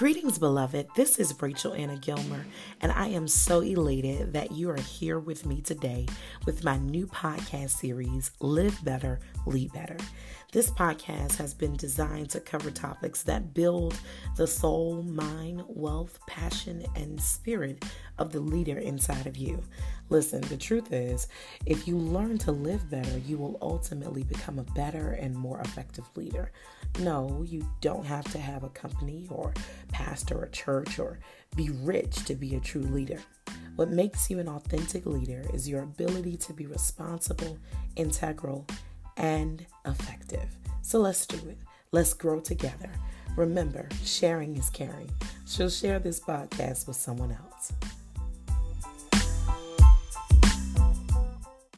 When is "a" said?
24.58-24.74, 28.62-28.68, 30.42-30.50, 32.54-32.60